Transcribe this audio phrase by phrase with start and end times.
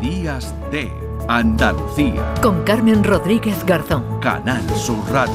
[0.00, 0.90] Días de
[1.26, 2.34] Andalucía.
[2.42, 4.20] Con Carmen Rodríguez Garzón.
[4.20, 5.34] Canal Sur Radio.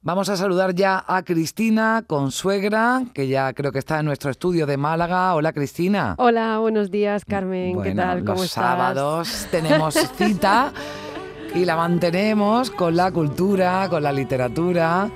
[0.00, 4.64] Vamos a saludar ya a Cristina Consuegra, que ya creo que está en nuestro estudio
[4.66, 5.34] de Málaga.
[5.34, 6.14] Hola Cristina.
[6.16, 7.82] Hola, buenos días Carmen.
[7.82, 8.20] ¿Qué tal?
[8.20, 8.64] ¿Cómo los estás?
[8.64, 10.72] sábados tenemos cita
[11.54, 15.10] y la mantenemos con la cultura, con la literatura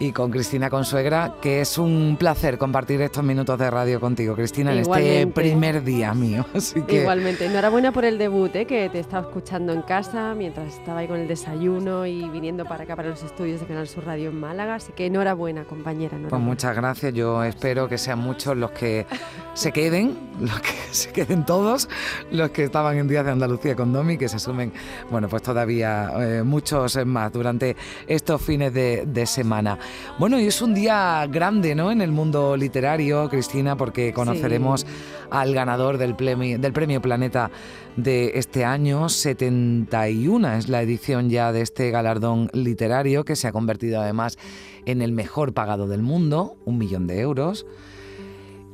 [0.00, 4.72] y con Cristina Consuegra, que es un placer compartir estos minutos de radio contigo, Cristina,
[4.72, 6.46] en este primer día mío.
[6.54, 8.64] Así que Igualmente, enhorabuena por el debut, ¿eh?
[8.64, 12.84] que te estaba escuchando en casa mientras estaba ahí con el desayuno y viniendo para
[12.84, 14.76] acá, para los estudios de Canal Sur Radio en Málaga.
[14.76, 16.16] Así que enhorabuena, compañera.
[16.28, 17.12] Pues muchas gracias.
[17.12, 19.06] Yo espero que sean muchos los que
[19.54, 21.88] se queden, los que se queden todos,
[22.30, 24.72] los que estaban en Días de Andalucía con Domi, que se sumen,
[25.10, 29.78] bueno, pues todavía eh, muchos más durante estos fines de, de semana.
[30.18, 31.92] Bueno, y es un día grande, ¿no?
[31.92, 34.84] En el mundo literario, Cristina, porque conoceremos
[35.30, 37.50] al ganador del premio, del premio Planeta
[37.96, 39.08] de este año.
[39.08, 44.38] 71 es la edición ya de este galardón literario que se ha convertido además
[44.86, 47.66] en el mejor pagado del mundo, un millón de euros.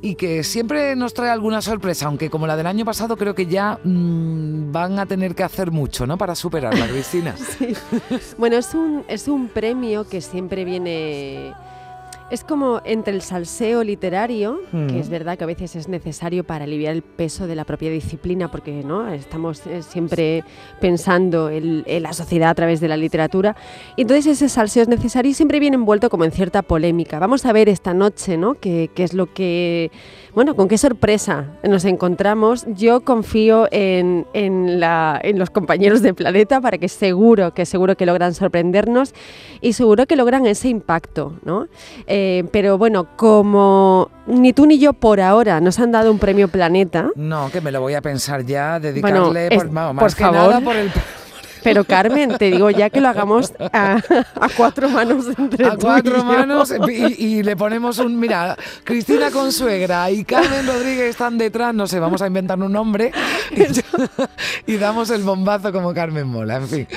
[0.05, 3.47] Y que siempre nos trae alguna sorpresa, aunque como la del año pasado creo que
[3.47, 6.15] ya mm, van a tener que hacer mucho, ¿no?
[6.15, 7.35] Para superarla, Cristina.
[7.35, 7.73] Sí.
[8.37, 11.55] Bueno, es un, es un premio que siempre viene...
[12.35, 14.87] Es como entre el salseo literario, Mm.
[14.87, 17.89] que es verdad que a veces es necesario para aliviar el peso de la propia
[17.89, 20.43] disciplina, porque no estamos eh, siempre
[20.81, 23.55] pensando en, en la sociedad a través de la literatura.
[23.95, 27.19] Y entonces ese salseo es necesario y siempre viene envuelto como en cierta polémica.
[27.19, 28.55] Vamos a ver esta noche, ¿no?
[28.55, 29.89] ¿Qué, qué es lo que...
[30.33, 32.65] Bueno, con qué sorpresa nos encontramos.
[32.75, 37.95] Yo confío en, en, la- en los compañeros de Planeta para que seguro, que seguro
[37.95, 39.13] que logran sorprendernos
[39.61, 41.69] y seguro que logran ese impacto, ¿no?
[42.07, 46.47] Eh, pero bueno, como ni tú ni yo por ahora nos han dado un premio
[46.47, 50.15] Planeta, No, que me lo voy a pensar ya, dedicarle, es- por, vamos, por más
[50.15, 50.39] que favor.
[50.39, 50.91] nada por el...
[51.65, 53.95] pero Carmen, te digo ya que lo hagamos a,
[54.39, 56.23] a cuatro manos entre A tú y cuatro yo.
[56.23, 58.17] manos y, y le ponemos un.
[58.19, 63.11] Mira, Cristina Consuegra y Carmen Rodríguez están detrás, no sé, vamos a inventar un nombre
[64.65, 66.87] y, y damos el bombazo como Carmen Mola, en fin.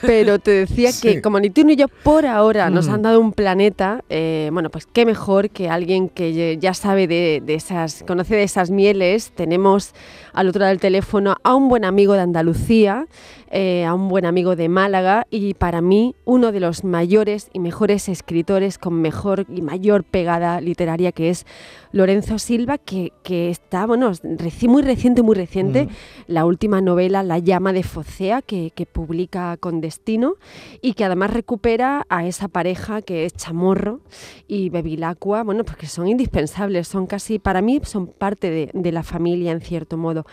[0.00, 1.00] Pero te decía Sí.
[1.08, 2.94] que como ni tú ni yo por ahora nos Mm.
[2.94, 7.42] han dado un planeta, eh, bueno, pues qué mejor que alguien que ya sabe de,
[7.44, 9.32] de esas, conoce de esas mieles.
[9.32, 9.92] Tenemos
[10.32, 13.06] al otro lado del teléfono a un buen amigo de Andalucía,
[13.54, 17.58] eh, a un buen amigo de Málaga y para mí uno de los mayores y
[17.60, 21.44] mejores escritores con mejor y mayor pegada literaria que es
[21.92, 25.88] Lorenzo Silva, que, que está, bueno, reci- muy reciente, muy reciente, Mm.
[26.28, 30.36] la última novela La llama de Focea, que, que publica con Destino
[30.80, 34.00] y que además recupera a esa pareja que es Chamorro
[34.48, 39.02] y Bevilacqua, bueno, porque son indispensables, son casi, para mí, son parte de, de la
[39.02, 40.24] familia en cierto modo.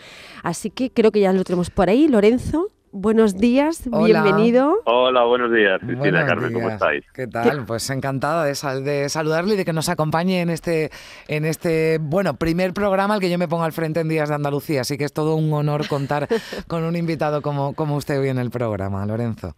[0.42, 2.08] Así que creo que ya lo tenemos por ahí.
[2.08, 4.22] Lorenzo, buenos días, Hola.
[4.22, 4.76] bienvenido.
[4.84, 7.04] Hola, buenos días, Cristina, Buenos Carmen, ¿cómo estáis?
[7.12, 7.64] ¿Qué tal?
[7.64, 10.90] Pues encantada de, sal- de saludarle y de que nos acompañe en este,
[11.28, 14.34] en este, bueno, primer programa al que yo me pongo al frente en Días de
[14.34, 14.82] Andalucía.
[14.82, 16.28] Así que es todo un honor contar
[16.68, 19.54] con un invitado como, como usted hoy en el programa, Lorenzo.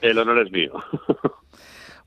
[0.00, 0.72] El honor es mío.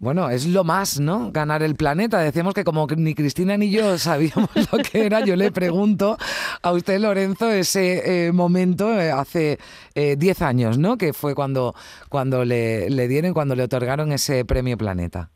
[0.01, 1.31] Bueno, es lo más, ¿no?
[1.31, 2.19] Ganar el planeta.
[2.19, 6.17] Decíamos que como ni Cristina ni yo sabíamos lo que era, yo le pregunto
[6.63, 9.59] a usted, Lorenzo, ese eh, momento eh, hace
[9.93, 10.97] eh, 10 años, ¿no?
[10.97, 11.75] Que fue cuando,
[12.09, 15.29] cuando le, le dieron, cuando le otorgaron ese premio Planeta.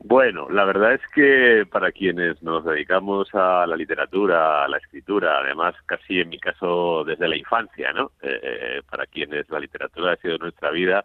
[0.00, 5.40] Bueno, la verdad es que para quienes nos dedicamos a la literatura, a la escritura,
[5.40, 8.12] además casi en mi caso desde la infancia, ¿no?
[8.22, 11.04] Eh, eh, para quienes la literatura ha sido nuestra vida,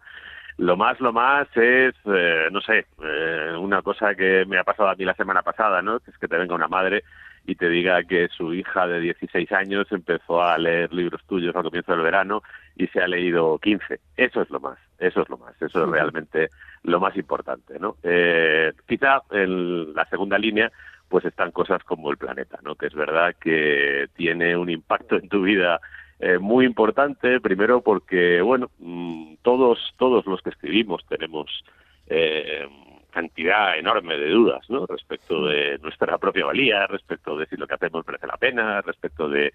[0.56, 4.88] lo más, lo más es, eh, no sé, eh, una cosa que me ha pasado
[4.88, 5.98] a mí la semana pasada, ¿no?
[6.00, 7.02] Que es que te venga una madre
[7.46, 11.64] y te diga que su hija de 16 años empezó a leer libros tuyos al
[11.64, 12.42] comienzo del verano
[12.76, 14.00] y se ha leído 15.
[14.16, 16.50] Eso es lo más, eso es lo más, eso es realmente
[16.84, 17.96] lo más importante, ¿no?
[18.02, 20.70] Eh, quizá en la segunda línea
[21.08, 22.76] pues están cosas como el planeta, ¿no?
[22.76, 25.80] Que es verdad que tiene un impacto en tu vida
[26.20, 31.64] eh, muy importante, primero porque, bueno, mm, todos, todos los que escribimos tenemos
[32.06, 32.68] eh,
[33.10, 34.86] cantidad enorme de dudas, ¿no?
[34.86, 39.28] Respecto de nuestra propia valía, respecto de si lo que hacemos merece la pena, respecto
[39.28, 39.52] de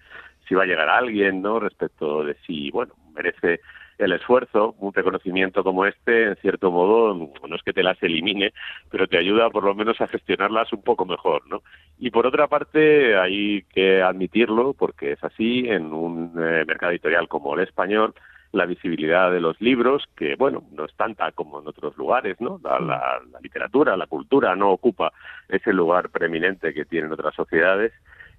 [0.48, 1.60] si va a llegar a alguien, ¿no?
[1.60, 3.60] Respecto de si, bueno, merece
[4.00, 8.52] el esfuerzo, un reconocimiento como este, en cierto modo, no es que te las elimine,
[8.90, 11.62] pero te ayuda por lo menos a gestionarlas un poco mejor, ¿no?
[11.98, 17.28] Y por otra parte, hay que admitirlo, porque es así, en un eh, mercado editorial
[17.28, 18.14] como el español,
[18.52, 22.58] la visibilidad de los libros, que bueno, no es tanta como en otros lugares, ¿no?
[22.64, 25.12] La, la, la literatura, la cultura no ocupa
[25.48, 27.92] ese lugar preeminente que tienen otras sociedades.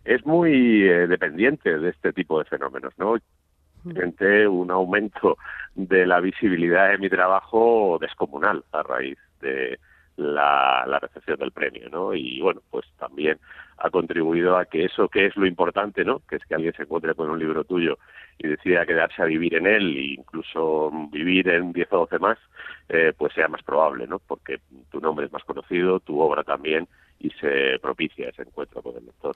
[0.03, 3.15] es muy eh, dependiente de este tipo de fenómenos, ¿no?
[3.83, 5.37] Un aumento
[5.75, 9.79] de la visibilidad de mi trabajo descomunal a raíz de
[10.17, 12.13] la, la recepción del premio, ¿no?
[12.13, 13.39] Y bueno, pues también
[13.77, 16.21] ha contribuido a que eso que es lo importante, ¿no?
[16.29, 17.97] Que es que alguien se encuentre con un libro tuyo
[18.37, 22.37] y decida quedarse a vivir en él e incluso vivir en 10 o 12 más,
[22.89, 24.19] eh, pues sea más probable, ¿no?
[24.19, 24.59] Porque
[24.91, 26.87] tu nombre es más conocido, tu obra también
[27.21, 29.35] y se propicia ese encuentro con el lector.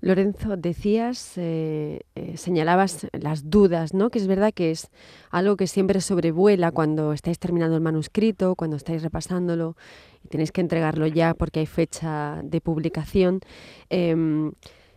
[0.00, 4.10] Lorenzo, decías, eh, eh, señalabas las dudas, ¿no?
[4.10, 4.90] Que es verdad que es
[5.30, 9.76] algo que siempre sobrevuela cuando estáis terminando el manuscrito, cuando estáis repasándolo
[10.24, 13.40] y tenéis que entregarlo ya porque hay fecha de publicación.
[13.88, 14.52] Em,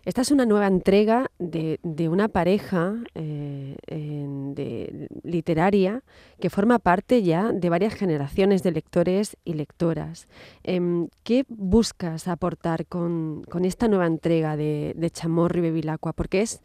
[0.07, 6.01] esta es una nueva entrega de, una pareja eh, de, literaria
[6.39, 10.29] que forma parte ya de varias generaciones de lectores y lectoras.
[10.63, 16.13] Em, ¿Qué buscas aportar con, esta nueva entrega de, de Chamorro y Bevilacqua?
[16.13, 16.63] Porque es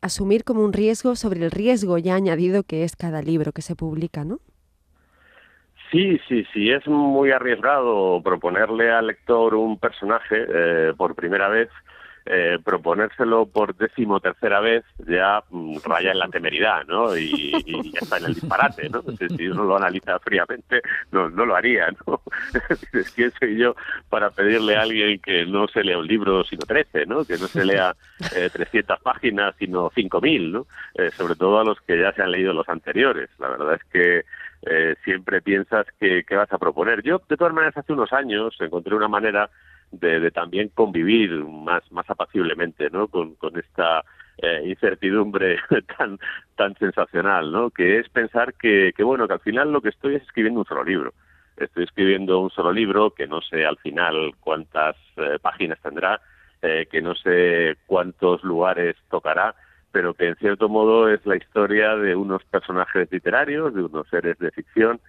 [0.00, 3.74] asumir como un riesgo sobre el riesgo ya añadido que es cada libro que se
[3.74, 4.38] publica, ¿no?
[5.90, 11.70] Sí, sí, sí, es muy arriesgado proponerle al lector un personaje eh, por primera vez
[12.26, 17.16] eh, proponérselo por decimotercera vez ya mm, raya en la temeridad, ¿no?
[17.16, 17.52] Y,
[17.92, 19.02] ya está en el disparate, ¿no?
[19.36, 20.80] Si uno lo analiza fríamente,
[21.12, 22.22] no, no lo haría, ¿no?
[22.92, 23.74] Es ¿Quién soy yo
[24.08, 27.24] para pedirle a alguien que no se lea un libro sino 13, ¿no?
[27.24, 27.94] Que no se lea
[28.34, 30.66] eh, 300 páginas sino 5.000, ¿no?
[30.94, 33.28] Eh, sobre todo a los que ya se han leído los anteriores.
[33.38, 34.24] La verdad es que
[34.66, 37.02] eh, siempre piensas que, que vas a proponer.
[37.02, 39.50] Yo, de todas maneras, hace unos años encontré una manera
[39.98, 43.08] de, también convivir más, más apaciblemente ¿no?
[43.08, 44.04] con, con esta
[44.38, 45.58] eh, incertidumbre
[45.98, 46.18] tan,
[46.56, 47.70] tan sensacional, ¿no?
[47.70, 50.66] que es pensar que, que, bueno, que al final lo que estoy es escribiendo un
[50.66, 51.12] solo libro.
[51.56, 56.20] Estoy escribiendo un solo libro que no sé al final cuántas eh, páginas tendrá,
[56.62, 59.54] eh, que no sé cuántos lugares tocará,
[59.92, 64.36] pero que en cierto modo es la historia de unos personajes literarios, de unos seres
[64.38, 65.00] de ficción,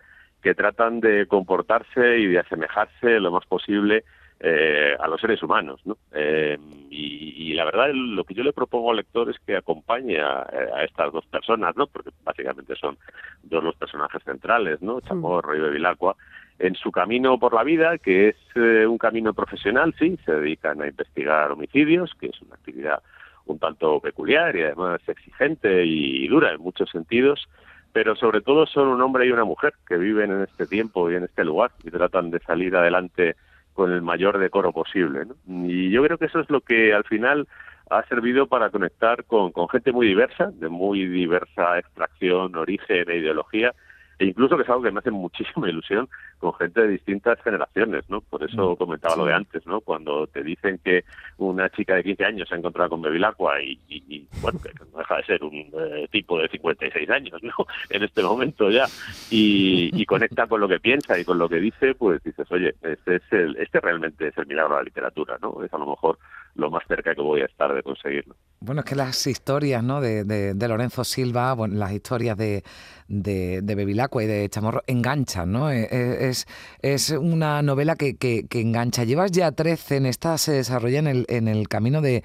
[0.44, 4.04] que tratan de comportarse y de asemejarse lo más posible
[4.40, 5.82] eh, a los seres humanos.
[5.86, 5.98] ¿no?
[6.14, 6.58] Eh,
[6.90, 10.46] y, la verdad, lo que yo le propongo al lector es que acompañe a,
[10.84, 11.88] estas dos personas, ¿no?
[11.88, 12.98] porque básicamente son
[13.44, 15.00] dos los personajes centrales, ¿no?
[15.00, 16.18] Chamorro y Bevilacqua,
[16.60, 20.82] en su camino por la vida, que es eh, un camino profesional, sí, se dedican
[20.82, 23.02] a investigar homicidios, que es una actividad
[23.46, 27.48] un tanto peculiar y además exigente y dura en muchos sentidos,
[27.94, 31.16] pero sobre todo son un hombre y una mujer que viven en este tiempo y
[31.16, 33.36] en este lugar y tratan de salir adelante
[33.76, 35.28] con el mayor decoro posible.
[35.48, 37.48] Y yo creo que eso es lo que al final
[37.92, 43.18] ha servido para conectar con, con gente muy diversa, de muy diversa extracción, origen e
[43.18, 43.76] ideología,
[44.20, 46.08] e incluso que es algo que me hace muchísima ilusión
[46.38, 48.22] con gente de distintas generaciones, ¿no?
[48.22, 49.82] Por eso mm, comentaba lo de antes, ¿no?
[49.82, 51.04] Cuando te dicen que
[51.38, 55.00] una chica de 15 años se ha encontrado con Bevilacqua y, y, bueno, que no
[55.00, 57.54] deja de ser un eh, tipo de 56 años, ¿no?
[57.90, 58.86] En este momento ya,
[59.30, 63.16] y, conecta con lo que piensa y con lo que dice, pues dices, oye, este,
[63.16, 65.64] es el, este realmente es el milagro de la literatura, ¿no?
[65.64, 66.20] Es a lo mejor
[66.56, 68.36] lo más cerca que voy a estar de conseguirlo.
[68.60, 70.02] Bueno, es que las historias ¿no?
[70.02, 72.64] de, de, Lorenzo Silva, bueno, las historias de,
[73.08, 75.72] de, de Bevilacqua y de Chamorro enganchan, ¿no?
[75.72, 76.48] E, e, es,
[76.82, 79.04] es una novela que, que, engancha.
[79.04, 82.24] Llevas ya 13, en esta se desarrolla en el, en el camino de,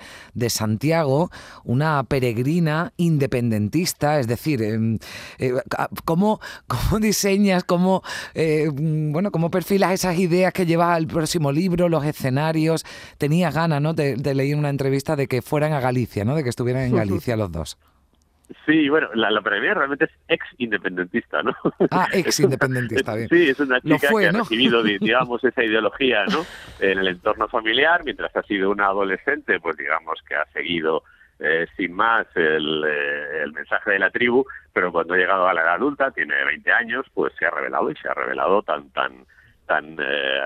[0.49, 1.31] Santiago,
[1.65, 4.99] una peregrina independentista, es decir, em,
[5.39, 5.53] eh,
[6.05, 8.03] ¿cómo, ¿cómo, diseñas, cómo,
[8.35, 12.85] eh, bueno, cómo perfilas esas ideas que llevas al próximo libro, los escenarios?
[13.19, 13.95] Tenías ganas, ¿no?
[13.95, 16.35] Te, te una entrevista de que fueran a Galicia, ¿no?
[16.35, 17.79] De que estuvieran en Galicia los dos.
[18.67, 21.55] Sí, bueno, la, la realmente es ex independentista, ¿no?
[21.91, 23.29] Ah, ex independentista, bien.
[23.29, 26.45] Sí, es una chica que ha recibido, digamos, esa ideología, ¿no?
[26.81, 31.05] En el entorno familiar, mientras ha sido una adolescente, pues digamos que ha seguido
[31.39, 35.55] eh, sin más el, eh, el, mensaje de la tribu, pero cuando ha llegado a
[35.55, 38.91] la edad adulta, tiene 20 años, pues se ha revelado y se ha revelado tan,
[38.91, 39.25] tan,
[39.67, 40.41] tan eh,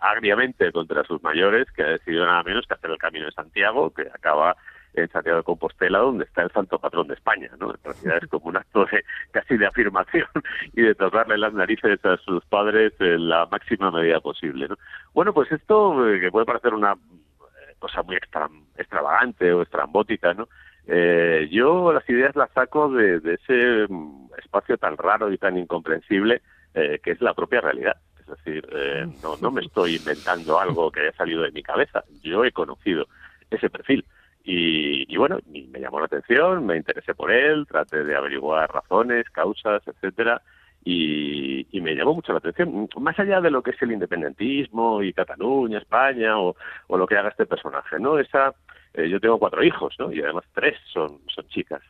[0.00, 3.90] agriamente contra sus mayores que ha decidido nada menos que hacer el camino de Santiago,
[3.90, 4.56] que acaba
[5.02, 7.70] en Santiago de Compostela, donde está el santo patrón de España, ¿no?
[7.70, 10.26] En realidad es como un acto de, casi de afirmación
[10.72, 14.76] y de tocarle las narices a sus padres en la máxima medida posible, ¿no?
[15.14, 20.48] Bueno, pues esto, eh, que puede parecer una eh, cosa muy extravagante o estrambótica, ¿no?
[20.90, 25.58] Eh, yo las ideas las saco de, de, ese mm, espacio tan raro y tan
[25.58, 26.40] incomprensible
[26.74, 27.96] eh, que es la propia realidad.
[28.20, 32.04] Es decir, eh, no, no me estoy inventando algo que haya salido de mi cabeza.
[32.22, 33.06] Yo he conocido
[33.50, 34.04] ese perfil.
[34.50, 39.82] Y, bueno, me llamó la atención, me interesé por él, traté de averiguar razones, causas,
[39.86, 40.40] etcétera,
[40.82, 45.12] y, me llamó mucho la atención, más allá de lo que es el independentismo y
[45.12, 46.56] Cataluña, España o,
[46.88, 48.18] lo que haga este personaje, ¿no?
[48.18, 48.54] Esa,
[48.94, 50.10] eh, yo tengo cuatro hijos, ¿no?
[50.10, 51.82] Y además tres son, son chicas.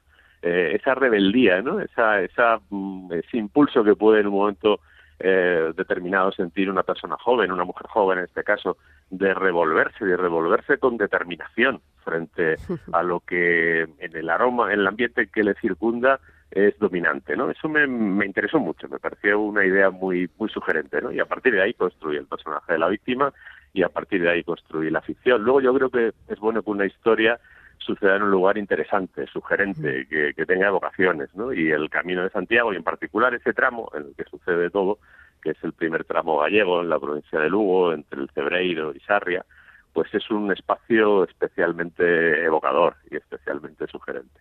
[0.43, 1.79] Eh, esa rebeldía, ¿no?
[1.79, 4.81] Esa, esa, mm, ese impulso que puede en un momento
[5.21, 8.77] eh, determinado sentir una persona joven, una mujer joven en este caso,
[9.11, 12.57] de revolverse, de revolverse con determinación frente
[12.93, 16.21] a lo que en el aroma, en el ambiente que le circunda
[16.51, 17.51] es dominante, ¿no?
[17.51, 21.13] Eso me, me interesó mucho, me pareció una idea muy muy sugerente, ¿no?
[21.13, 23.33] Y a partir de ahí construí el personaje de la víctima
[23.75, 25.43] y a partir de ahí construí la ficción.
[25.43, 27.39] Luego yo creo que es bueno que una historia
[27.79, 31.53] suceda en un lugar interesante, sugerente, que, que tenga vocaciones, ¿no?
[31.53, 34.99] Y el Camino de Santiago, y en particular ese tramo en el que sucede todo,
[35.43, 39.01] que es el primer tramo gallego en la provincia de Lugo, entre el Cebreiro y
[39.01, 39.45] Sarria,
[39.93, 44.41] pues es un espacio especialmente evocador y especialmente sugerente.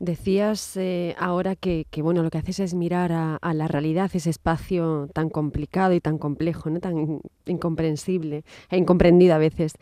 [0.00, 5.08] Decías eh, ahora que, bueno, lo que haces es mirar a, la realidad, ese espacio
[5.12, 6.78] tan complicado y tan complejo, ¿no?
[6.78, 9.72] tan incomprensible e incomprendido a veces.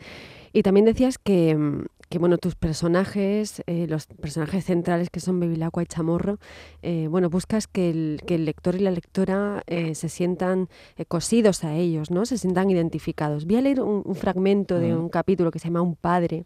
[0.53, 5.39] Y también decías que, mm, que bueno, tus personajes, eh, los personajes centrales que son
[5.39, 6.39] Bevilacqua y Chamorro,
[6.81, 10.69] eh, bueno, buscas que el, que el, lector y la lectora se sientan
[11.07, 12.25] cosidos a ellos, ¿no?
[12.25, 13.45] Se sientan identificados.
[13.45, 16.45] Voy a leer un, fragmento de un capítulo que se llama Un padre,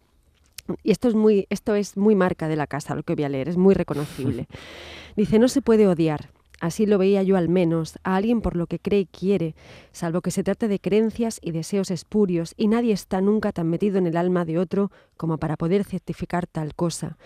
[0.84, 3.30] y esto es muy, esto es muy marca de la casa, lo que voy a
[3.30, 4.48] leer, es muy reconocible.
[5.16, 6.30] Dice, no se puede odiar,
[6.62, 9.56] así lo veía yo al menos, a alguien por lo que cree y quiere,
[9.92, 13.98] salvo que se trate de creencias y deseos espurios, y nadie está nunca tan metido
[13.98, 17.18] en el alma de otro como para poder certificar tal cosa.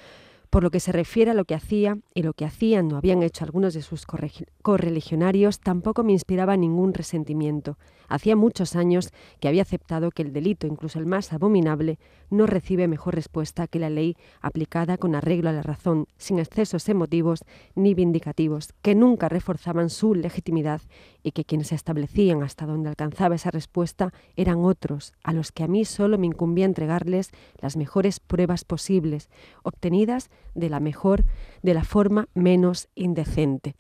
[0.50, 3.24] Por lo que se refiere a lo que hacía y lo que hacían o habían
[3.24, 4.06] hecho algunos de sus
[4.62, 7.78] correligionarios, tampoco me inspiraba ningún resentimiento.
[8.08, 11.98] Hacía muchos años que había aceptado que el delito, incluso el más abominable,
[12.30, 16.88] no recibe mejor respuesta que la ley aplicada con arreglo a la razón, sin excesos
[16.88, 20.82] emotivos ni vindicativos, que nunca reforzaban su legitimidad
[21.26, 25.68] y que quienes establecían hasta donde alcanzaba esa respuesta eran otros, a los que a
[25.68, 29.32] mí solo me incumbía entregarles las mejores pruebas posibles,
[29.64, 31.26] obtenidas de la mejor,
[31.64, 33.74] de la forma menos indecente.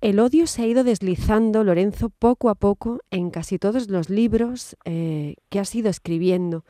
[0.00, 4.76] El odio se ha ido deslizando, Lorenzo, poco a poco en casi todos los libros
[4.84, 6.64] eh, que has ido escribiendo.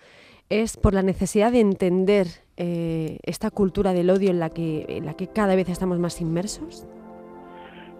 [0.48, 5.04] Es por la necesidad de entender eh, esta cultura del odio en la, que, en
[5.04, 6.86] la que cada vez estamos más inmersos.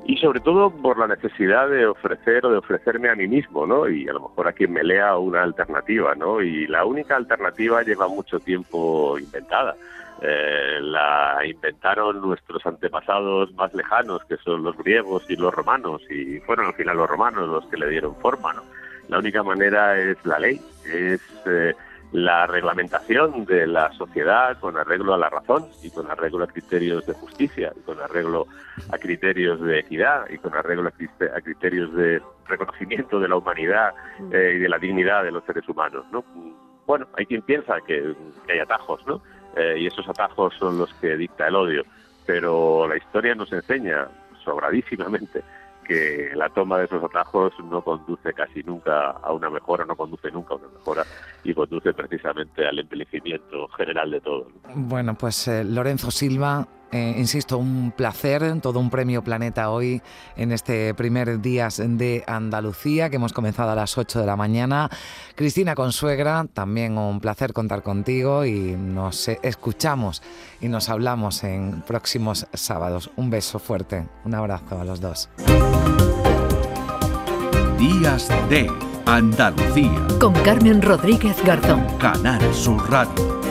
[0.04, 3.88] Y sobre todo por la necesidad de ofrecer o de ofrecerme a mí mismo, ¿no?
[3.88, 6.42] Y a lo mejor a quien me lea una alternativa, ¿no?
[6.42, 9.76] Y la única alternativa lleva mucho tiempo inventada.
[10.20, 16.38] Eh, la inventaron nuestros antepasados más lejanos, que son los griegos y los romanos, y
[16.40, 18.52] fueron al final los romanos los que le dieron forma.
[18.52, 18.62] ¿no?
[19.08, 21.74] La única manera es la ley, es eh,
[22.12, 27.06] la reglamentación de la sociedad con arreglo a la razón y con arreglo a criterios
[27.06, 28.46] de justicia, y con arreglo
[28.90, 33.94] a criterios de equidad y con arreglo a, criterios de reconocimiento de la humanidad
[34.30, 36.04] eh, y de la dignidad de los seres humanos.
[36.12, 36.22] ¿no?
[36.86, 38.14] Bueno, hay quien piensa que,
[38.46, 39.22] que hay atajos, ¿no?
[39.56, 41.84] Eh, y esos atajos son los que dicta el odio.
[42.26, 44.08] Pero la historia nos enseña
[44.44, 45.42] sobradísimamente
[45.86, 50.30] que la toma de esos atajos no conduce casi nunca a una mejora, no conduce
[50.30, 51.04] nunca a una mejora
[51.44, 54.46] y conduce precisamente al envejecimiento general de todo.
[54.74, 60.02] Bueno, pues eh, Lorenzo Silva, eh, insisto, un placer, todo un premio Planeta hoy
[60.36, 64.90] en este primer día de Andalucía que hemos comenzado a las 8 de la mañana.
[65.34, 70.22] Cristina Consuegra, también un placer contar contigo y nos escuchamos
[70.60, 73.10] y nos hablamos en próximos sábados.
[73.16, 75.30] Un beso fuerte, un abrazo a los dos.
[77.78, 78.70] Días de
[79.06, 80.06] Andalucía.
[80.20, 81.84] Con Carmen Rodríguez Garzón.
[81.98, 83.41] Canal Sur Radio.